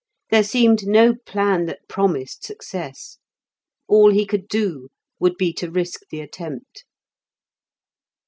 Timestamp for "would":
5.19-5.37